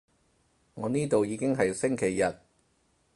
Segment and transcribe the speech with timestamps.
[0.73, 2.35] 我呢度已經係星期日